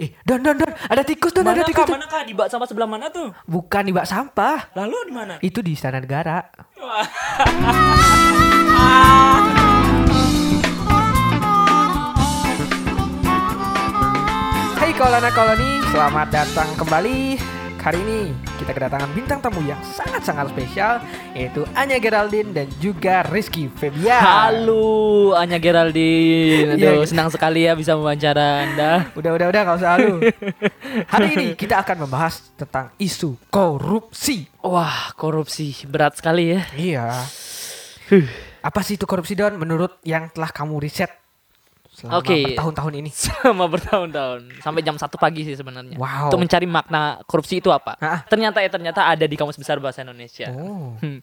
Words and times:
Eh, 0.00 0.16
Don, 0.24 0.40
Don, 0.40 0.56
Don, 0.56 0.72
ada 0.72 1.02
tikus, 1.04 1.36
Don, 1.36 1.44
ada 1.44 1.60
Mana 1.60 1.68
tikus. 1.68 1.84
kah? 1.84 1.92
Mana 1.92 2.08
kah? 2.08 2.22
Di 2.24 2.32
bak 2.32 2.48
sama 2.48 2.64
sebelah 2.64 2.88
mana 2.88 3.12
tuh? 3.12 3.28
Bukan 3.44 3.82
di 3.84 3.92
bak 3.92 4.08
sampah. 4.08 4.72
Lalu 4.72 4.98
di 5.08 5.12
mana? 5.12 5.34
Itu 5.44 5.60
di 5.60 5.76
Istana 5.76 6.00
Negara. 6.00 6.48
Hai 14.80 14.90
Kolana 14.96 15.30
Koloni, 15.30 15.78
selamat 15.92 16.26
datang 16.32 16.68
kembali. 16.74 17.38
Hari 17.82 17.98
ini 17.98 18.30
kita 18.62 18.78
kedatangan 18.78 19.10
bintang 19.10 19.42
tamu 19.42 19.58
yang 19.66 19.82
sangat-sangat 19.82 20.54
spesial 20.54 21.02
yaitu 21.34 21.66
Anya 21.74 21.98
Geraldine 21.98 22.54
dan 22.54 22.70
juga 22.78 23.26
Rizky 23.26 23.66
Febian. 23.66 24.22
Halo, 24.22 25.34
Anya 25.34 25.58
Geraldine. 25.58 26.78
Iya, 26.78 26.94
Aduh, 26.94 27.02
iya. 27.02 27.10
senang 27.10 27.34
sekali 27.34 27.66
ya 27.66 27.74
bisa 27.74 27.98
wawancara 27.98 28.70
Anda. 28.70 28.92
Udah, 29.18 29.34
udah, 29.34 29.46
udah, 29.50 29.60
gak 29.66 29.78
usah 29.82 29.90
halu. 29.98 30.22
Hari 31.12 31.26
ini 31.34 31.46
kita 31.58 31.82
akan 31.82 32.06
membahas 32.06 32.54
tentang 32.54 32.94
isu 33.02 33.34
korupsi. 33.50 34.46
Wah, 34.62 35.10
korupsi 35.18 35.74
berat 35.90 36.22
sekali 36.22 36.54
ya. 36.54 36.62
Iya. 36.78 37.06
Apa 38.62 38.86
sih 38.86 38.94
itu 38.94 39.10
korupsi 39.10 39.34
Don? 39.34 39.58
Menurut 39.58 39.98
yang 40.06 40.30
telah 40.30 40.54
kamu 40.54 40.78
riset 40.78 41.21
selama 41.92 42.24
Oke. 42.24 42.40
bertahun-tahun 42.48 42.92
ini. 43.04 43.10
Selama 43.22 43.64
bertahun-tahun 43.68 44.40
sampai 44.58 44.80
jam 44.80 44.96
1 44.96 45.06
pagi 45.14 45.44
sih 45.44 45.54
sebenarnya. 45.54 46.00
Wow. 46.00 46.32
Untuk 46.32 46.40
mencari 46.40 46.64
makna 46.64 47.20
korupsi 47.28 47.60
itu 47.60 47.68
apa? 47.68 48.00
Ah. 48.00 48.24
Ternyata 48.24 48.64
ya 48.64 48.72
ternyata 48.72 49.04
ada 49.06 49.28
di 49.28 49.36
Kamus 49.36 49.60
Besar 49.60 49.76
Bahasa 49.76 50.00
Indonesia. 50.00 50.48
Oh, 50.56 50.96
Hmm. 50.98 51.20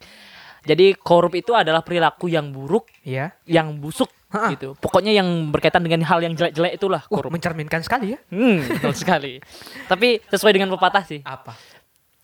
Jadi 0.60 0.92
korup 0.94 1.32
itu 1.34 1.56
adalah 1.56 1.80
perilaku 1.80 2.28
yang 2.28 2.52
buruk, 2.52 2.92
iya. 3.08 3.32
yang 3.48 3.80
busuk 3.80 4.12
Ha-ha. 4.28 4.52
gitu. 4.52 4.76
Pokoknya 4.76 5.16
yang 5.16 5.26
berkaitan 5.50 5.80
dengan 5.80 6.04
hal 6.04 6.20
yang 6.20 6.36
jelek-jelek 6.36 6.76
itulah 6.76 7.02
korup. 7.08 7.32
mencerminkan 7.32 7.80
sekali 7.80 8.14
ya. 8.14 8.20
Hmm, 8.28 8.68
betul 8.68 8.92
sekali. 8.92 9.40
Tapi 9.88 10.20
sesuai 10.28 10.52
dengan 10.52 10.68
pepatah 10.76 11.02
sih. 11.08 11.24
Apa? 11.24 11.56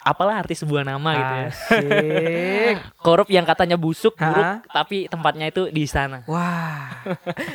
Apalah 0.05 0.37
arti 0.37 0.53
sebuah 0.53 0.85
nama 0.85 1.09
gitu 1.17 1.33
ya. 1.33 1.47
Asik. 1.49 2.75
Korup 3.05 3.25
yang 3.25 3.41
katanya 3.41 3.73
busuk, 3.73 4.13
Ha? 4.21 4.29
buruk, 4.29 4.45
tapi 4.69 4.97
tempatnya 5.09 5.49
itu 5.49 5.73
di 5.73 5.81
istana. 5.81 6.21
Wah, 6.29 7.01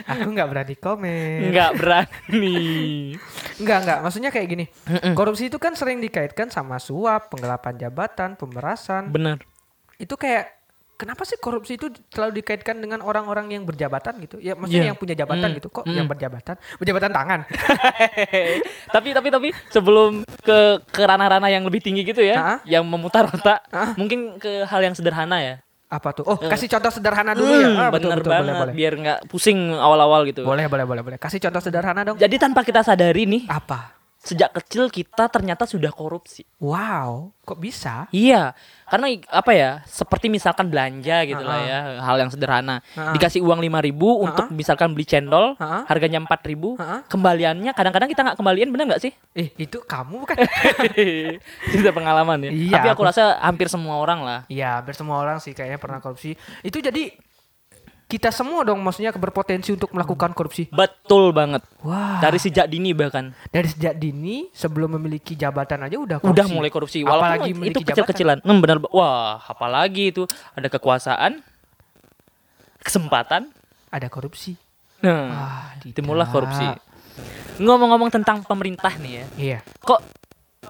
aku 0.03 0.29
nggak 0.34 0.48
berani 0.51 0.75
komen. 0.75 1.55
Enggak 1.55 1.70
berani. 1.79 2.59
Enggak, 3.55 3.79
enggak. 3.87 3.98
Maksudnya 4.03 4.31
kayak 4.34 4.48
gini. 4.51 4.65
Korupsi 5.15 5.47
itu 5.47 5.62
kan 5.62 5.79
sering 5.79 6.03
dikaitkan 6.03 6.51
sama 6.51 6.83
suap, 6.83 7.31
penggelapan 7.31 7.79
jabatan, 7.79 8.34
pemerasan. 8.34 9.14
Bener. 9.14 9.39
Itu 9.95 10.19
kayak 10.19 10.59
kenapa 11.01 11.25
sih 11.25 11.41
korupsi 11.41 11.81
itu 11.81 11.89
selalu 12.12 12.45
dikaitkan 12.45 12.77
dengan 12.77 13.01
orang-orang 13.01 13.48
yang 13.48 13.65
berjabatan 13.65 14.20
gitu? 14.20 14.37
Ya 14.37 14.53
maksudnya 14.53 14.84
Iya. 14.84 14.91
yang 14.93 14.98
punya 15.01 15.17
jabatan 15.17 15.48
Mm. 15.48 15.57
gitu. 15.57 15.69
Kok 15.73 15.84
Mm. 15.89 15.97
yang 15.97 16.07
berjabatan? 16.07 16.55
Berjabatan 16.77 17.11
tangan. 17.11 17.41
tapi 18.95 19.09
tapi 19.11 19.29
tapi 19.29 19.48
sebelum 19.69 20.23
ke 20.39 20.59
ke 20.87 21.03
ranah-ranah 21.03 21.48
yang 21.48 21.65
lebih 21.65 21.81
tinggi 21.81 22.05
gitu 22.05 22.20
ya, 22.20 22.37
Ha? 22.37 22.55
yang 22.69 22.84
memutar 22.84 23.25
otak, 23.27 23.65
Ha? 23.70 23.97
mungkin 23.97 24.37
ke 24.37 24.69
hal 24.69 24.81
yang 24.83 24.92
sederhana 24.92 25.41
ya. 25.41 25.57
Apa 25.89 26.15
tuh? 26.15 26.23
Oh, 26.23 26.39
Eh. 26.39 26.47
kasih 26.47 26.70
contoh 26.70 26.92
sederhana 26.92 27.35
dulu 27.35 27.51
Hmm, 27.51 27.62
ya. 27.67 27.70
Ah, 27.77 27.91
betul, 27.91 28.14
bener 28.14 28.23
betul, 28.23 28.31
banget, 28.31 28.47
boleh, 28.47 28.61
boleh. 28.62 28.75
biar 28.79 28.92
nggak 28.95 29.19
pusing 29.27 29.59
awal-awal 29.73 30.23
gitu. 30.23 30.47
Boleh, 30.47 30.70
boleh, 30.70 30.87
boleh, 30.87 31.03
boleh. 31.03 31.19
Kasih 31.19 31.42
contoh 31.42 31.59
sederhana 31.59 32.07
dong. 32.07 32.14
Jadi 32.14 32.37
tanpa 32.39 32.62
kita 32.62 32.87
sadari 32.87 33.27
nih, 33.27 33.42
Apa? 33.51 33.98
Sejak 34.21 34.53
kecil 34.53 34.93
kita 34.93 35.33
ternyata 35.33 35.65
sudah 35.65 35.89
korupsi. 35.89 36.45
Wow, 36.61 37.33
kok 37.41 37.57
bisa? 37.57 38.05
Iya, 38.13 38.53
karena 38.85 39.17
apa 39.33 39.53
ya? 39.57 39.71
Seperti 39.89 40.29
misalkan 40.29 40.69
belanja 40.69 41.25
gitu 41.25 41.41
lah 41.41 41.59
ya, 41.65 41.79
hal 42.05 42.21
yang 42.21 42.29
sederhana. 42.29 42.85
Dikasih 42.93 43.41
uang 43.41 43.65
5000 43.65 43.97
untuk 43.97 44.47
misalkan 44.53 44.93
beli 44.93 45.09
cendol, 45.09 45.57
harganya 45.89 46.21
4000 46.21 46.77
Ha-ha. 46.77 46.97
Kembaliannya 47.09 47.73
kadang-kadang 47.73 48.13
kita 48.13 48.21
nggak 48.21 48.37
kembalian 48.37 48.69
bener 48.69 48.93
nggak 48.93 49.03
sih? 49.03 49.13
Eh, 49.33 49.57
itu 49.57 49.81
kamu 49.81 50.21
bukan? 50.21 50.37
Itu 51.73 51.81
udah 51.81 51.95
pengalaman 51.97 52.45
ya. 52.45 52.51
Iya, 52.53 52.75
Tapi 52.77 52.89
aku 52.93 53.01
aku- 53.01 53.09
rasa 53.09 53.41
hampir 53.41 53.73
semua 53.73 53.97
orang 53.97 54.21
lah. 54.21 54.41
Iya, 54.53 54.85
hampir 54.85 54.93
semua 54.93 55.17
orang 55.17 55.41
sih 55.41 55.57
kayaknya 55.57 55.81
pernah 55.81 55.98
korupsi. 55.98 56.36
Itu 56.61 56.77
jadi 56.79 57.09
kita 58.11 58.35
semua 58.35 58.67
dong 58.67 58.83
maksudnya 58.83 59.15
berpotensi 59.15 59.71
untuk 59.71 59.95
melakukan 59.95 60.35
korupsi. 60.35 60.67
Betul 60.75 61.31
banget. 61.31 61.63
Wah. 61.87 62.19
Dari 62.19 62.43
sejak 62.43 62.67
dini 62.67 62.91
bahkan 62.91 63.31
dari 63.55 63.71
sejak 63.71 63.95
dini 63.95 64.51
sebelum 64.51 64.98
memiliki 64.98 65.39
jabatan 65.39 65.87
aja 65.87 65.95
udah 65.95 66.19
korupsi. 66.19 66.35
udah 66.35 66.47
mulai 66.51 66.71
korupsi. 66.75 66.98
Walaupun 67.07 67.23
Apalagi 67.23 67.51
itu 67.55 67.59
memiliki 67.63 67.85
kecil-kecilan. 67.87 68.43
Hmm, 68.43 68.59
benar. 68.59 68.83
Wah, 68.91 69.39
apalagi 69.47 70.11
itu 70.11 70.27
ada 70.59 70.67
kekuasaan, 70.67 71.39
kesempatan. 72.83 73.55
Ada 73.95 74.11
korupsi. 74.11 74.59
Nah, 75.07 75.31
Wah, 75.31 75.65
timbullah 75.95 76.27
tidak. 76.27 76.35
korupsi. 76.35 76.67
Ngomong-ngomong 77.63 78.11
tentang 78.11 78.42
pemerintah 78.42 78.92
nih 78.98 79.13
ya. 79.13 79.25
Iya. 79.39 79.59
Kok 79.87 80.01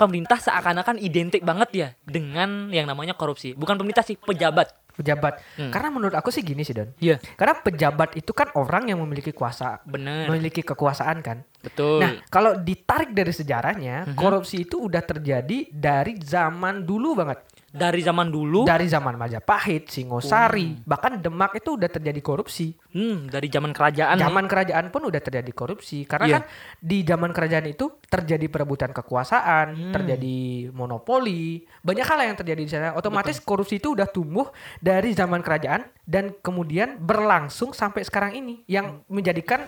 pemerintah 0.01 0.41
seakan-akan 0.41 0.97
identik 0.97 1.45
banget 1.45 1.69
ya 1.77 1.89
dengan 2.09 2.73
yang 2.73 2.89
namanya 2.89 3.13
korupsi. 3.13 3.53
Bukan 3.53 3.77
pemerintah 3.77 4.01
sih, 4.01 4.17
pejabat. 4.17 4.73
Pejabat. 4.95 5.41
Hmm. 5.55 5.71
Karena 5.71 5.89
menurut 5.89 6.13
aku 6.13 6.29
sih 6.29 6.41
gini 6.41 6.61
sih, 6.61 6.73
Don. 6.73 6.91
Iya, 6.99 7.19
Karena 7.35 7.55
pejabat 7.57 8.15
itu 8.15 8.31
kan 8.31 8.51
orang 8.55 8.89
yang 8.89 8.99
memiliki 8.99 9.31
kuasa, 9.31 9.81
bener. 9.83 10.27
memiliki 10.27 10.61
kekuasaan 10.61 11.21
kan. 11.21 11.43
Betul. 11.61 12.01
Nah, 12.01 12.25
kalau 12.27 12.57
ditarik 12.57 13.13
dari 13.13 13.31
sejarahnya, 13.31 14.11
Mhm. 14.11 14.17
korupsi 14.17 14.65
itu 14.65 14.81
udah 14.81 15.01
terjadi 15.01 15.69
dari 15.69 16.17
zaman 16.17 16.83
dulu 16.83 17.15
banget. 17.15 17.41
Dari 17.71 18.03
zaman 18.03 18.27
dulu, 18.29 18.67
Dari 18.67 18.91
zaman 18.91 19.15
Majapahit, 19.15 19.87
Singosari, 19.87 20.83
bahkan 20.83 21.23
Demak 21.23 21.55
itu 21.55 21.79
udah 21.79 21.87
terjadi 21.87 22.19
korupsi. 22.19 22.75
hmm, 22.91 23.31
dari 23.31 23.47
zaman 23.47 23.71
kerajaan. 23.71 24.19
Zaman 24.19 24.51
kerajaan 24.51 24.91
pun 24.91 25.07
udah 25.07 25.23
terjadi 25.23 25.47
korupsi 25.55 26.03
karena 26.03 26.27
Iya. 26.27 26.35
kan 26.35 26.43
di 26.77 26.99
zaman 27.07 27.31
kerajaan 27.31 27.71
itu 27.71 27.87
terjadi 28.03 28.51
perebutan 28.51 28.91
kekuasaan, 28.91 29.67
Hmm. 29.71 29.95
terjadi 29.95 30.39
monopoli, 30.75 31.63
banyak 31.81 32.03
hal 32.03 32.19
yang 32.25 32.35
terjadi 32.35 32.61
di 32.61 32.67
sana. 32.69 32.99
Otomatis 32.99 33.39
korupsi 33.39 33.79
itu 33.79 33.95
udah 33.95 34.11
tumbuh 34.11 34.51
dari 34.77 35.15
zaman 35.15 35.39
kerajaan 35.39 35.87
dan 36.03 36.35
kemudian 36.37 36.99
berlangsung 36.99 37.71
sampai 37.71 38.03
sekarang 38.03 38.35
ini 38.35 38.67
yang 38.67 39.07
menjadikan 39.07 39.63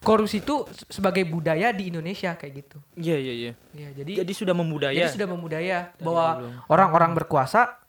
korupsi 0.00 0.40
itu 0.40 0.64
sebagai 0.88 1.24
budaya 1.24 1.72
di 1.72 1.88
Indonesia 1.88 2.34
kayak 2.34 2.52
gitu. 2.64 2.76
Iya, 2.96 3.16
iya, 3.16 3.34
iya. 3.34 3.52
Ya, 3.72 3.88
jadi 3.96 4.12
Jadi 4.24 4.32
sudah 4.32 4.54
membudaya. 4.56 4.96
jadi 4.96 5.12
sudah 5.12 5.28
membudaya 5.28 5.92
bahwa 5.98 6.40
orang-orang 6.66 7.14
berkuasa 7.14 7.80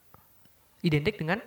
identik 0.82 1.18
dengan 1.18 1.42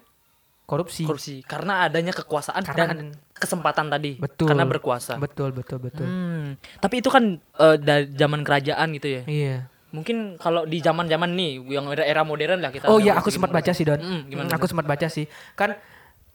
korupsi. 0.67 1.03
korupsi 1.03 1.43
karena 1.43 1.87
adanya 1.87 2.15
kekuasaan 2.15 2.63
Karena 2.63 2.95
dan 2.95 3.11
kesempatan 3.35 3.91
tadi 3.91 4.23
Betul. 4.23 4.55
karena 4.55 4.65
berkuasa. 4.67 5.19
Betul, 5.19 5.51
betul, 5.51 5.83
betul. 5.83 6.07
Hmm. 6.07 6.55
Tapi 6.79 7.03
itu 7.03 7.11
kan 7.11 7.39
eh, 7.39 7.77
dari 7.81 8.07
zaman 8.15 8.47
kerajaan 8.47 8.89
gitu 8.95 9.09
ya. 9.11 9.23
Iya. 9.27 9.57
Mungkin 9.91 10.39
kalau 10.39 10.71
di 10.71 10.79
zaman-zaman 10.79 11.35
nih 11.35 11.59
yang 11.67 11.91
era, 11.91 12.07
era 12.07 12.23
modern 12.23 12.63
lah 12.63 12.71
kita. 12.71 12.87
Oh 12.87 13.03
iya, 13.03 13.19
aku 13.19 13.27
sempat 13.35 13.51
baca 13.51 13.75
sih 13.75 13.83
Don. 13.83 13.99
Hmm, 13.99 14.31
gimana, 14.31 14.47
Hmm, 14.47 14.59
aku 14.63 14.71
sempat 14.71 14.87
baca 14.87 15.11
sih. 15.11 15.27
Kan 15.59 15.75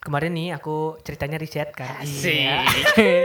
kemarin 0.03 0.35
nih 0.35 0.59
aku 0.59 1.00
ceritanya 1.08 1.40
riset 1.40 1.72
kan. 1.72 2.03
Iya. 2.03 2.68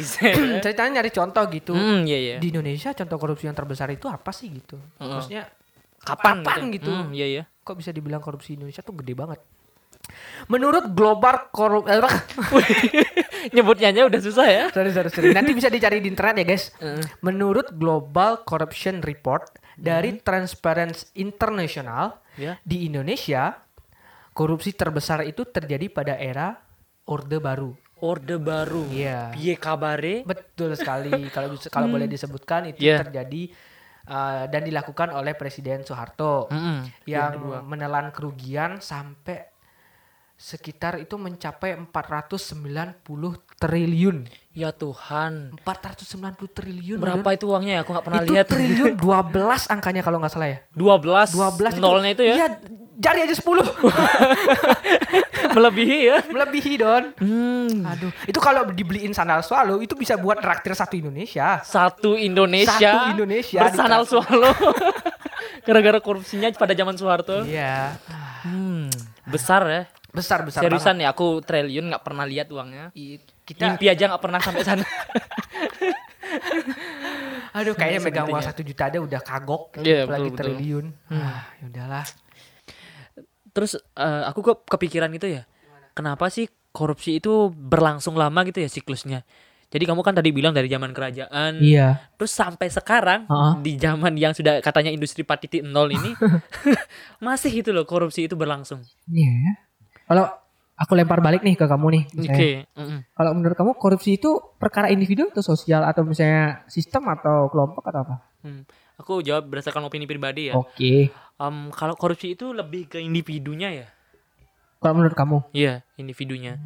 Riset. 0.00 0.34
ceritanya 0.64 1.00
nyari 1.00 1.10
contoh 1.10 1.44
gitu. 1.48 1.72
Hmm, 1.72 2.02
iya 2.02 2.18
iya. 2.18 2.36
Di 2.40 2.48
Indonesia 2.48 2.90
contoh 2.90 3.16
korupsi 3.16 3.44
yang 3.44 3.54
terbesar 3.54 3.92
itu 3.92 4.08
apa 4.08 4.32
sih 4.32 4.48
gitu? 4.50 4.80
Heeh. 4.96 5.06
Maksudnya 5.06 5.44
Kapan, 6.00 6.40
kapan 6.40 6.72
gitu? 6.72 6.88
Hmm, 6.88 7.12
iya 7.12 7.26
iya. 7.28 7.42
kok 7.60 7.76
bisa 7.76 7.92
dibilang 7.92 8.24
korupsi 8.24 8.56
Indonesia 8.56 8.80
tuh 8.80 8.96
gede 8.96 9.12
banget? 9.12 9.36
Menurut 10.48 10.90
Global 10.90 11.52
Korup 11.52 11.84
eh, 11.86 12.00
Nyebutnya 13.54 13.92
aja 13.92 14.08
udah 14.08 14.20
susah 14.20 14.46
ya. 14.48 14.64
sorry, 14.72 14.90
sorry, 14.90 15.08
sorry. 15.12 15.30
Nanti 15.30 15.52
bisa 15.52 15.68
dicari 15.68 16.00
di 16.00 16.08
internet 16.08 16.40
ya 16.40 16.46
guys. 16.48 16.64
Heeh. 16.80 17.04
Menurut 17.20 17.72
Global 17.76 18.42
Corruption 18.42 19.04
Report 19.04 19.44
dari 19.76 20.18
Transparency 20.18 21.08
International 21.16 22.16
Ya. 22.38 22.56
di 22.64 22.88
Indonesia 22.88 23.58
korupsi 24.32 24.72
terbesar 24.72 25.28
itu 25.28 25.44
terjadi 25.44 25.92
pada 25.92 26.16
era 26.16 26.56
Orde 27.04 27.36
Baru. 27.36 27.76
Orde 28.00 28.36
baru. 28.36 28.84
Iya. 28.88 29.32
Piye 29.32 29.54
kabare? 29.54 30.24
Betul 30.24 30.72
sekali. 30.74 31.28
Kalau 31.28 31.52
kalau 31.66 31.86
boleh 31.86 32.04
disebutkan 32.04 32.66
itu 32.66 32.80
Iya. 32.80 33.04
terjadi 33.04 33.52
uh, 34.06 34.44
dan 34.46 34.62
dilakukan 34.62 35.10
oleh 35.10 35.32
Presiden 35.32 35.82
Soeharto 35.82 36.48
Mm-mm. 36.48 36.88
yang 37.04 37.32
menelan 37.62 38.08
kerugian 38.10 38.80
sampai 38.80 39.48
sekitar 40.34 40.96
itu 40.96 41.14
mencapai 41.14 41.76
490 41.76 43.04
triliun. 43.60 44.24
Ya 44.50 44.72
Tuhan. 44.72 45.52
490 45.60 46.16
triliun. 46.48 46.96
Berapa 46.96 47.28
itu 47.30 47.44
uangnya 47.44 47.72
ya? 47.76 47.80
Aku 47.84 47.92
nggak 47.92 48.06
pernah 48.08 48.22
itu 48.24 48.32
lihat. 48.32 48.48
triliun 48.48 48.96
12 49.04 49.68
angkanya 49.68 50.00
kalau 50.00 50.16
nggak 50.16 50.32
salah 50.32 50.48
ya. 50.48 50.58
12. 50.72 51.36
12 51.36 51.76
Nolnya 51.76 52.10
itu 52.16 52.24
ya. 52.24 52.34
Iya, 52.40 52.46
jari 52.96 53.28
aja 53.28 53.36
10. 53.36 53.44
Melebihi 55.56 55.98
ya. 56.06 56.18
Melebihi, 56.24 56.72
Don. 56.76 57.04
Hmm. 57.16 57.82
Aduh, 57.84 58.10
itu 58.24 58.38
kalau 58.38 58.68
dibeliin 58.68 59.10
sandal 59.10 59.42
swallow 59.42 59.78
itu 59.78 59.92
bisa 59.94 60.14
buat 60.14 60.38
traktir 60.38 60.72
satu 60.72 60.94
Indonesia. 60.94 61.58
Satu 61.60 62.14
Indonesia. 62.14 62.70
Satu 62.70 63.10
Indonesia 63.12 63.60
Bersanal 63.60 64.02
dikasih. 64.02 64.12
swallow. 64.16 64.54
Gara-gara 65.66 65.98
korupsinya 65.98 66.48
pada 66.52 66.72
zaman 66.72 66.94
Soeharto. 66.94 67.42
Iya. 67.44 67.98
Hmm. 68.42 68.88
Besar 69.26 69.62
ya. 69.66 69.82
Besar 70.10 70.42
besar 70.42 70.66
Seriusan 70.66 70.98
ya 70.98 71.14
aku 71.14 71.38
triliun 71.38 71.86
nggak 71.86 72.02
pernah 72.02 72.26
lihat 72.26 72.50
uangnya. 72.50 72.90
banget. 72.90 72.98
I- 72.98 73.38
Kita 73.46 73.66
Mimpi 73.66 73.86
aja 73.86 74.06
nggak 74.10 74.22
pernah 74.22 74.38
sampai 74.38 74.62
sana. 74.62 74.86
Aduh 77.50 77.74
kayaknya 77.74 78.00
megang 78.00 78.26
uang 78.30 78.42
satu 78.42 78.62
juta 78.62 78.86
aja 78.86 78.98
udah 79.02 79.20
kagok. 79.20 79.82
Iya, 79.82 80.06
apalagi 80.06 80.30
betul, 80.30 80.34
betul. 80.34 80.46
triliun. 80.54 80.86
Hmm. 81.10 81.18
Ah, 81.18 81.42
ya 81.58 81.64
udahlah. 81.66 82.04
Terus 83.50 83.76
eh, 83.76 84.22
aku 84.26 84.40
kok 84.42 84.58
kepikiran 84.66 85.10
gitu 85.14 85.30
ya. 85.30 85.42
Kenapa 85.94 86.30
sih 86.30 86.46
korupsi 86.70 87.18
itu 87.18 87.50
berlangsung 87.50 88.14
lama 88.14 88.40
gitu 88.46 88.62
ya 88.62 88.70
siklusnya? 88.70 89.26
Jadi 89.70 89.86
kamu 89.86 90.02
kan 90.02 90.18
tadi 90.18 90.34
bilang 90.34 90.50
dari 90.50 90.66
zaman 90.66 90.90
kerajaan, 90.90 91.62
Iya. 91.62 92.10
terus 92.18 92.34
sampai 92.34 92.66
sekarang 92.74 93.30
Heeh. 93.30 93.52
di 93.62 93.72
zaman 93.78 94.18
yang 94.18 94.34
sudah 94.34 94.58
katanya 94.58 94.90
industri 94.90 95.22
4.0 95.22 95.62
ini 95.94 96.10
masih 97.26 97.62
itu 97.62 97.70
loh 97.70 97.86
korupsi 97.86 98.26
itu 98.26 98.34
berlangsung. 98.34 98.82
Iya. 99.06 99.30
ya. 99.30 99.52
Kalau 100.10 100.26
aku 100.74 100.92
lempar 100.98 101.22
balik 101.22 101.46
nih 101.46 101.54
ke 101.54 101.70
kamu 101.70 101.86
nih. 101.86 102.02
Oke. 102.02 102.18
misalnya. 102.18 102.50
mm-mm. 102.82 102.98
Kalau 103.14 103.30
menurut 103.30 103.54
kamu 103.54 103.72
korupsi 103.78 104.18
itu 104.18 104.42
perkara 104.58 104.90
individu 104.90 105.30
atau 105.30 105.44
sosial 105.44 105.86
atau 105.86 106.02
misalnya 106.02 106.66
sistem 106.66 107.06
atau 107.06 107.46
kelompok 107.46 107.86
atau 107.94 108.00
apa? 108.02 108.16
Hmm. 108.42 108.66
Aku 108.98 109.22
jawab 109.22 109.48
berdasarkan 109.54 109.86
opini 109.86 110.10
pribadi 110.10 110.50
ya. 110.50 110.58
Oke. 110.58 111.14
Em, 111.40 111.72
kalau 111.72 111.96
korupsi 111.96 112.36
itu 112.36 112.52
lebih 112.52 112.92
ke 112.92 113.00
individunya 113.00 113.72
ya. 113.72 113.88
Kalau 114.80 114.96
menurut 114.96 115.16
kamu? 115.16 115.36
Iya, 115.56 115.84
individunya. 115.96 116.60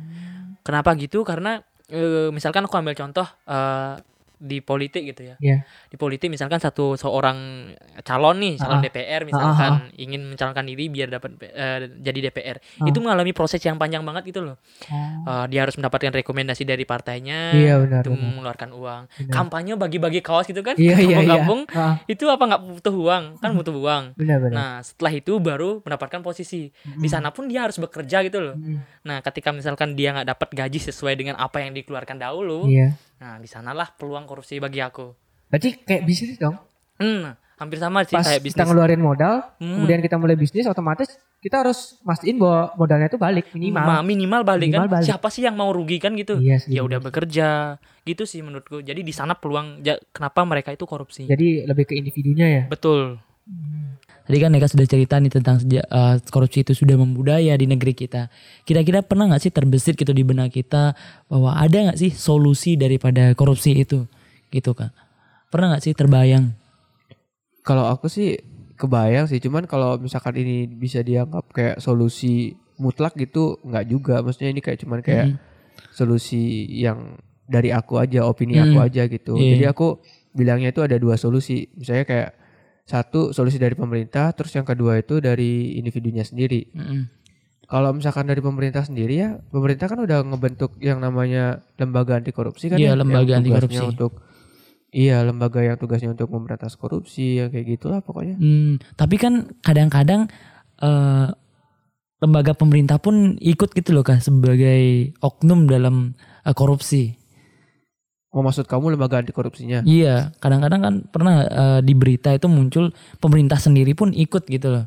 Kenapa 0.66 0.98
gitu? 0.98 1.22
Karena 1.22 1.62
eh, 1.90 2.34
misalkan 2.34 2.66
aku 2.66 2.74
ambil 2.74 2.98
contoh 2.98 3.26
eh, 3.46 3.94
di 4.36 4.58
politik 4.58 5.02
gitu 5.04 5.22
ya. 5.24 5.36
Iya. 5.38 5.62
Di 5.86 5.96
politik 5.96 6.28
misalkan 6.28 6.58
satu 6.58 6.94
seorang 6.94 7.70
calon 8.02 8.36
nih, 8.36 8.54
calon 8.56 8.78
Ah. 8.78 8.82
DPR 8.82 9.22
misalkan 9.24 9.72
ingin 9.94 10.26
mencalonkan 10.26 10.64
diri 10.64 10.86
biar 10.86 11.08
dapat 11.08 11.30
eh, 11.40 11.88
jadi 11.96 12.28
DPR. 12.28 12.56
Ah. 12.78 12.86
Itu 12.86 12.98
mengalami 12.98 13.30
proses 13.30 13.58
yang 13.58 13.74
panjang 13.74 14.02
banget 14.02 14.28
gitu 14.28 14.42
loh. 14.42 14.56
Oh. 14.86 14.94
Eh, 15.24 15.44
dia 15.48 15.64
harus 15.64 15.74
mendapatkan 15.74 16.12
rekomendasi 16.14 16.62
dari 16.62 16.84
partainya. 16.84 17.52
Iya 17.52 17.80
benar. 17.80 18.02
Itu 18.02 18.12
benar. 18.12 18.24
mengeluarkan 18.26 18.70
uang. 18.70 19.02
Benar. 19.08 19.32
Kampanye 19.32 19.72
bagi-bagi 19.74 20.20
kaos 20.20 20.44
gitu 20.44 20.60
kan? 20.60 20.74
Iya 20.74 20.96
iya 20.96 21.00
iya. 21.00 21.16
Kampung-kampung. 21.38 21.60
Ah, 21.72 22.02
Itu 22.04 22.28
apa 22.28 22.42
nggak 22.44 22.62
butuh 22.78 22.94
uang? 22.94 23.24
Kan 23.38 23.50
butuh 23.54 23.74
uang. 23.74 24.04
benar 24.14 24.38
benar. 24.38 24.52
Nah, 24.52 24.72
setelah 24.80 25.12
itu 25.12 25.38
baru 25.38 25.80
mendapatkan 25.80 26.20
posisi. 26.20 26.68
Di 26.84 27.08
sana 27.08 27.30
pun 27.30 27.46
dia 27.46 27.64
harus 27.64 27.76
bekerja 27.76 28.20
gitu 28.22 28.38
loh. 28.40 28.54
Mm. 28.54 28.78
Nah, 29.02 29.18
ketika 29.20 29.50
misalkan 29.50 29.94
dia 29.94 30.12
nggak 30.12 30.28
dapat 30.28 30.48
gaji 30.52 30.78
sesuai 30.82 31.14
dengan 31.14 31.34
apa 31.36 31.60
yang 31.60 31.72
dikeluarkan 31.72 32.16
dahulu, 32.16 32.66
Iya. 32.66 32.96
Nah 33.16 33.36
di 33.36 33.46
sanalah 33.46 33.90
peluang 33.90 34.24
korupsi 34.24 34.56
bagi 34.56 34.78
aku. 34.78 35.14
Berarti 35.46 35.80
kayak 35.80 36.02
bisnis 36.02 36.36
dong. 36.36 36.58
Hmm, 36.94 37.30
hampir 37.54 37.76
sama 37.76 38.02
sih 38.02 38.12
Pas 38.12 38.22
kayak 38.22 38.40
kita 38.40 38.46
bisnis. 38.54 38.66
ngeluarin 38.66 38.98
modal, 38.98 39.34
Hmm. 39.56 39.78
kemudian 39.78 40.00
kita 40.00 40.16
mulai 40.16 40.34
bisnis 40.34 40.64
otomatis 40.64 41.06
kita 41.38 41.60
harus 41.60 42.00
mastiin 42.00 42.36
bahwa 42.36 42.72
modalnya 42.74 43.06
itu 43.06 43.16
balik 43.16 43.52
minimal. 43.52 43.84
Ma- 43.84 44.00
minimal 44.02 44.42
balik 44.42 44.64
Minimal 44.66 44.80
kan. 44.82 44.92
balik. 44.94 45.06
Siapa 45.06 45.28
sih 45.28 45.42
yang 45.42 45.52
mau 45.52 45.68
rugi 45.68 45.98
kan 45.98 46.14
gitu? 46.14 46.36
Iya 46.36 46.56
sih. 46.56 46.72
Ya 46.72 46.80
udah 46.80 46.98
bekerja. 46.98 47.76
Gitu 48.02 48.24
sih 48.24 48.40
menurutku. 48.40 48.80
Jadi 48.80 49.00
di 49.00 49.12
sana 49.12 49.34
peluang 49.34 49.80
ja- 49.80 50.00
kenapa 50.08 50.40
mereka 50.42 50.70
itu 50.70 50.82
korupsi. 50.82 51.24
Jadi 51.24 51.62
lebih 51.62 51.84
ke 51.84 51.94
individunya 51.94 52.46
ya. 52.46 52.62
Betul. 52.66 53.20
Tadi 54.24 54.40
kan 54.40 54.56
Eka 54.56 54.72
sudah 54.72 54.88
cerita 54.88 55.20
nih 55.20 55.28
tentang 55.28 55.60
eh, 55.68 56.16
korupsi 56.32 56.64
itu 56.64 56.72
sudah 56.72 56.96
membudaya 56.96 57.52
di 57.60 57.68
negeri 57.68 57.92
kita. 57.92 58.32
Kira-kira 58.64 59.04
pernah 59.04 59.28
nggak 59.28 59.42
sih 59.44 59.52
terbesit 59.52 60.00
gitu 60.00 60.16
di 60.16 60.24
benak 60.24 60.48
kita 60.48 60.96
bahwa 61.28 61.52
ada 61.60 61.92
nggak 61.92 61.98
sih 62.00 62.08
solusi 62.08 62.80
daripada 62.80 63.36
korupsi 63.36 63.76
itu, 63.84 64.08
gitu 64.48 64.72
kan? 64.72 64.96
Pernah 65.52 65.76
nggak 65.76 65.84
sih 65.84 65.92
terbayang? 65.92 66.56
Kalau 67.60 67.84
aku 67.84 68.08
sih 68.08 68.40
kebayang 68.80 69.28
sih, 69.28 69.44
cuman 69.44 69.68
kalau 69.68 70.00
misalkan 70.00 70.40
ini 70.40 70.68
bisa 70.68 71.04
dianggap 71.04 71.52
kayak 71.52 71.76
solusi 71.84 72.56
mutlak 72.80 73.12
gitu 73.20 73.60
nggak 73.60 73.84
juga. 73.86 74.24
Maksudnya 74.24 74.50
ini 74.56 74.60
kayak 74.64 74.78
cuman 74.80 75.00
kayak 75.04 75.26
Mm. 75.30 75.36
solusi 75.92 76.64
yang 76.74 77.20
dari 77.44 77.70
aku 77.70 78.00
aja, 78.00 78.24
opini 78.24 78.56
aku 78.56 78.80
Mm. 78.80 78.86
aja 78.88 79.02
gitu. 79.04 79.36
Iya. 79.36 79.60
Jadi 79.60 79.64
aku 79.68 79.86
bilangnya 80.32 80.72
itu 80.72 80.80
ada 80.80 80.96
dua 80.96 81.14
solusi. 81.20 81.68
Misalnya 81.76 82.08
kayak 82.08 82.30
satu 82.84 83.32
solusi 83.32 83.56
dari 83.56 83.72
pemerintah, 83.72 84.32
terus 84.36 84.52
yang 84.52 84.68
kedua 84.68 85.00
itu 85.00 85.20
dari 85.20 85.80
individunya 85.80 86.24
sendiri. 86.24 86.68
Mm-mm. 86.76 87.00
Kalau 87.64 87.96
misalkan 87.96 88.28
dari 88.28 88.44
pemerintah 88.44 88.84
sendiri 88.84 89.14
ya, 89.16 89.40
pemerintah 89.48 89.88
kan 89.88 90.04
udah 90.04 90.20
ngebentuk 90.20 90.76
yang 90.84 91.00
namanya 91.00 91.64
lembaga 91.80 92.20
anti 92.20 92.28
korupsi 92.28 92.68
kan 92.68 92.76
Iya, 92.76 92.92
ya, 92.92 93.00
lembaga 93.00 93.40
anti 93.40 93.50
korupsi. 93.50 93.80
Untuk 93.80 94.20
Iya, 94.94 95.26
lembaga 95.26 95.58
yang 95.58 95.74
tugasnya 95.74 96.14
untuk 96.14 96.30
memberantas 96.30 96.78
korupsi 96.78 97.42
yang 97.42 97.50
kayak 97.50 97.66
gitulah 97.66 97.98
pokoknya. 97.98 98.38
Hmm, 98.38 98.78
tapi 98.94 99.18
kan 99.18 99.50
kadang-kadang 99.58 100.30
eh, 100.78 101.28
lembaga 102.22 102.54
pemerintah 102.54 103.02
pun 103.02 103.34
ikut 103.42 103.74
gitu 103.74 103.90
loh 103.90 104.06
kak 104.06 104.22
sebagai 104.22 105.10
oknum 105.18 105.66
dalam 105.66 106.14
eh, 106.46 106.54
korupsi. 106.54 107.18
Oh 108.34 108.42
maksud 108.42 108.66
kamu 108.66 108.98
lembaga 108.98 109.22
anti 109.22 109.30
korupsinya? 109.30 109.86
Iya, 109.86 110.34
kadang-kadang 110.42 110.80
kan 110.82 110.94
pernah 111.06 111.34
eh, 111.46 111.80
di 111.80 111.94
berita 111.94 112.34
itu 112.34 112.50
muncul 112.50 112.90
pemerintah 113.16 113.56
sendiri 113.56 113.94
pun 113.94 114.10
ikut 114.10 114.42
gitu 114.44 114.74
loh. 114.74 114.84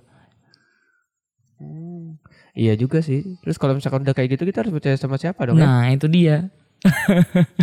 Hmm, 1.58 2.20
Iya 2.54 2.76
juga 2.76 3.00
sih. 3.00 3.40
Terus 3.40 3.56
kalau 3.56 3.74
misalkan 3.74 4.04
udah 4.04 4.12
kayak 4.12 4.36
gitu 4.36 4.44
kita 4.44 4.62
harus 4.62 4.74
percaya 4.74 4.98
sama 4.98 5.16
siapa 5.16 5.48
dong 5.48 5.58
ya? 5.58 5.66
Nah 5.66 5.88
itu 5.90 6.06
dia. 6.06 6.52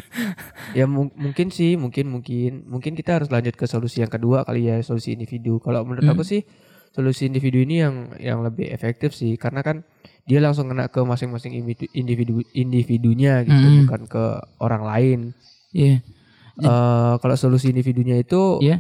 Ya 0.74 0.90
mung- 0.90 1.14
mungkin 1.14 1.54
sih, 1.54 1.78
mungkin 1.78 2.10
mungkin 2.10 2.66
mungkin 2.66 2.92
kita 2.94 3.20
harus 3.20 3.30
lanjut 3.30 3.54
ke 3.54 3.62
solusi 3.64 4.02
yang 4.02 4.10
kedua 4.10 4.42
kali 4.42 4.66
ya, 4.66 4.80
solusi 4.80 5.14
individu. 5.14 5.62
Kalau 5.62 5.86
menurut 5.86 6.02
Hmm. 6.02 6.14
aku 6.14 6.26
sih 6.26 6.42
solusi 6.90 7.28
individu 7.28 7.58
ini 7.58 7.78
yang 7.78 7.94
yang 8.18 8.38
lebih 8.42 8.66
efektif 8.66 9.14
sih 9.14 9.34
karena 9.34 9.62
kan 9.62 9.86
dia 10.24 10.38
langsung 10.38 10.66
kena 10.66 10.88
ke 10.88 10.98
masing-masing 10.98 11.54
individu 11.54 11.86
individu 11.92 12.34
individunya 12.52 13.44
gitu, 13.44 13.54
Hmm. 13.62 13.78
bukan 13.84 14.02
ke 14.08 14.24
orang 14.58 14.82
lain. 14.82 15.20
Iya. 15.74 15.98
Eh 16.54 17.14
kalau 17.18 17.34
solusi 17.34 17.68
individunya 17.68 18.14
itu 18.16 18.62
Iya. 18.62 18.78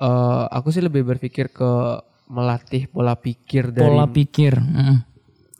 eh, 0.00 0.44
aku 0.48 0.72
sih 0.72 0.80
lebih 0.80 1.04
berpikir 1.04 1.52
ke 1.52 2.00
melatih 2.26 2.88
pola 2.88 3.12
pikir 3.14 3.68
dari 3.70 3.84
Pola 3.90 4.06
pikir. 4.08 4.54
Mm-mm. 4.56 4.96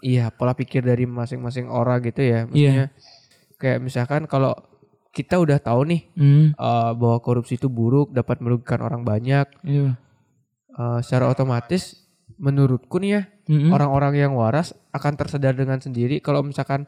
Iya, 0.00 0.32
pola 0.32 0.56
pikir 0.56 0.80
dari 0.80 1.04
masing-masing 1.04 1.68
orang 1.68 2.00
gitu 2.00 2.24
ya. 2.24 2.48
Iya. 2.48 2.48
Maksudnya 2.48 2.86
kayak 3.60 3.78
misalkan 3.84 4.24
kalau 4.24 4.56
kita 5.10 5.36
udah 5.36 5.58
tahu 5.60 5.84
nih 5.84 6.02
Hmm, 6.16 6.54
eh, 6.54 6.90
bahwa 6.96 7.18
korupsi 7.20 7.60
itu 7.60 7.68
buruk, 7.68 8.14
dapat 8.14 8.40
merugikan 8.40 8.80
orang 8.80 9.02
banyak, 9.04 9.44
iya. 9.66 9.98
eh, 10.72 10.98
secara 11.04 11.28
otomatis 11.28 12.06
menurutku 12.40 12.96
nih 12.96 13.10
ya, 13.12 13.22
orang-orang 13.68 14.14
yang 14.16 14.32
waras 14.32 14.72
akan 14.94 15.18
tersadar 15.18 15.52
dengan 15.52 15.76
sendiri 15.76 16.22
kalau 16.22 16.40
misalkan 16.40 16.86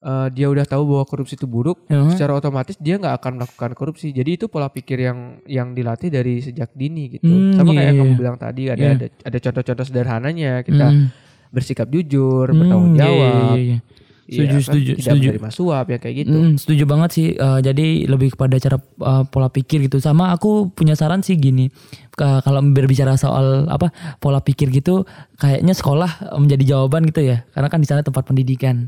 eh, 0.00 0.28
dia 0.30 0.46
udah 0.46 0.64
tahu 0.64 0.82
bahwa 0.86 1.04
korupsi 1.04 1.34
itu 1.34 1.44
buruk, 1.44 1.84
Iya. 1.86 2.08
secara 2.10 2.32
otomatis 2.34 2.76
dia 2.76 2.96
nggak 2.96 3.14
akan 3.16 3.32
melakukan 3.36 3.70
korupsi. 3.72 4.10
Jadi 4.10 4.30
itu 4.34 4.46
pola 4.46 4.66
pikir 4.66 4.98
yang 4.98 5.18
yang 5.44 5.70
dilatih 5.70 6.08
dari 6.08 6.38
sejak 6.38 6.72
dini 6.72 7.12
gitu. 7.12 7.24
Hmm, 7.24 7.52
Sama 7.54 7.70
iya, 7.70 7.76
kayak 7.76 7.86
yang 7.86 7.94
iya. 7.94 8.02
kamu 8.02 8.14
bilang 8.16 8.36
tadi 8.36 8.62
ada 8.66 8.80
Iya. 8.80 8.92
ada 8.94 9.06
ada 9.22 9.38
contoh-contoh 9.38 9.84
sederhananya 9.84 10.52
kita 10.60 10.86
Mm. 10.88 11.06
bersikap 11.50 11.86
jujur, 11.86 12.46
Hmm, 12.46 12.58
bertanggung 12.58 12.94
iya, 12.94 13.00
jawab. 13.00 13.54
iya, 13.54 13.62
iya. 13.66 13.78
Setuju, 14.24 14.38
Iya 14.38 14.54
kan? 14.54 14.62
setuju, 14.62 14.90
tidak 14.92 15.02
setuju. 15.04 15.26
menerima 15.26 15.50
suap 15.50 15.86
ya 15.90 15.98
kayak 15.98 16.16
gitu. 16.16 16.38
Mm, 16.38 16.52
setuju 16.54 16.84
banget 16.86 17.10
sih. 17.10 17.26
Eh, 17.34 17.58
jadi 17.60 17.86
lebih 18.06 18.28
kepada 18.30 18.56
cara 18.56 18.78
eh, 18.78 19.24
pola 19.26 19.50
pikir 19.50 19.82
gitu. 19.82 19.98
Sama 19.98 20.30
aku 20.30 20.70
punya 20.70 20.94
saran 20.94 21.18
sih 21.20 21.34
gini. 21.34 21.66
Ka- 22.10 22.38
kalau 22.38 22.62
berbicara 22.62 23.18
soal 23.18 23.66
apa 23.66 23.90
pola 24.16 24.38
pikir 24.38 24.70
gitu, 24.70 25.02
kayaknya 25.34 25.74
sekolah 25.74 26.10
menjadi 26.38 26.62
jawaban 26.68 27.04
gitu 27.04 27.20
ya. 27.20 27.42
Karena 27.50 27.66
kan 27.66 27.82
di 27.82 27.90
sana 27.90 28.00
tempat 28.00 28.22
pendidikan. 28.22 28.86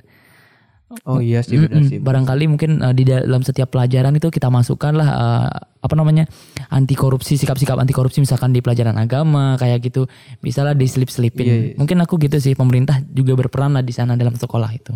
Oh 1.04 1.18
iya 1.18 1.40
sih 1.40 1.56
benar 1.56 1.82
sih. 1.84 1.98
benar. 1.98 2.06
Barangkali 2.06 2.44
mungkin 2.46 2.78
eh, 2.78 2.94
di 2.94 3.04
dalam 3.04 3.40
setiap 3.40 3.70
pelajaran 3.70 4.12
itu 4.14 4.28
kita 4.28 4.48
masukkan 4.48 4.92
lah 4.92 5.08
eh, 5.08 5.50
apa 5.82 5.94
namanya 5.94 6.28
anti 6.68 6.94
korupsi, 6.94 7.34
sikap-sikap 7.34 7.74
anti 7.76 7.90
korupsi 7.90 8.20
misalkan 8.20 8.52
di 8.52 8.60
pelajaran 8.60 8.94
agama 8.94 9.56
kayak 9.56 9.82
gitu. 9.82 10.06
Bisalah 10.38 10.72
diselip-selipin. 10.72 11.44
Iya, 11.44 11.56
iya. 11.56 11.74
Mungkin 11.74 11.96
aku 11.98 12.16
gitu 12.18 12.38
sih. 12.38 12.52
Pemerintah 12.52 13.00
juga 13.02 13.34
berperan 13.34 13.72
lah 13.72 13.82
di 13.82 13.90
sana 13.90 14.14
dalam 14.14 14.32
sekolah 14.32 14.70
itu. 14.70 14.94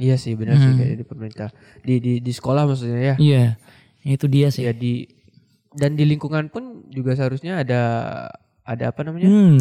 Iya 0.00 0.16
sih 0.16 0.32
benar 0.32 0.56
sih 0.56 0.72
Hmm. 0.72 0.78
kayak 0.80 0.94
di 0.96 1.04
pemerintah. 1.04 1.48
Di 1.80 1.94
di 2.00 2.12
di 2.18 2.32
sekolah 2.32 2.64
maksudnya 2.64 3.00
ya. 3.00 3.14
Iya, 3.20 3.44
itu 4.02 4.26
dia 4.26 4.48
sih. 4.48 4.64
Ya 4.64 4.72
di 4.72 5.04
dan 5.70 5.94
di 5.94 6.02
lingkungan 6.02 6.48
pun 6.48 6.88
juga 6.88 7.12
seharusnya 7.12 7.60
ada 7.60 7.80
ada 8.64 8.84
apa 8.88 9.00
namanya? 9.04 9.28
Hmm. 9.28 9.60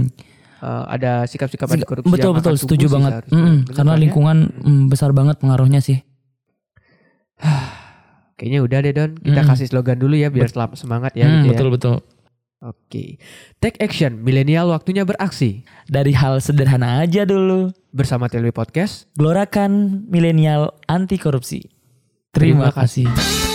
Eh, 0.59 0.83
ada 0.89 1.23
sikap-sikap 1.23 1.67
anti 1.67 1.83
korupsi 1.83 2.09
betul 2.09 2.31
betul 2.33 2.53
setuju 2.53 2.85
sih 2.85 2.91
banget. 2.91 3.11
Mm-mm, 3.27 3.55
Bener 3.63 3.73
karena 3.73 3.93
lingkungan 3.95 4.37
mm, 4.53 4.83
besar 4.87 5.11
banget 5.11 5.37
pengaruhnya 5.37 5.79
sih 5.79 6.03
Kayaknya 8.35 8.59
udah 8.61 8.79
deh 8.81 8.93
Don. 8.93 9.11
Kita 9.17 9.41
Mm. 9.41 9.47
kasih 9.47 9.67
slogan 9.67 9.97
dulu 9.97 10.15
ya 10.15 10.27
biar 10.27 10.47
selam- 10.47 10.71
semangat 10.73 11.11
ya 11.13 11.25
Hmm, 11.25 11.43
gitu 11.43 11.45
ya. 11.45 11.51
betul 11.53 11.69
betul 11.71 11.95
Oke. 12.59 13.15
Take 13.57 13.79
action, 13.79 14.19
milenial 14.19 14.67
waktunya 14.67 15.03
beraksi. 15.03 15.63
dari 15.85 16.11
hal 16.11 16.37
sederhana 16.37 16.99
aja 16.99 17.23
dulu 17.23 17.71
Bersama 17.89 18.27
TLW 18.27 18.51
Podcast. 18.51 19.07
gelorakan 19.13 20.03
milenial 20.05 20.75
anti 20.85 21.15
korupsi 21.15 21.63
Terima 22.29 22.67
terima 22.67 22.69
kasih 22.75 23.48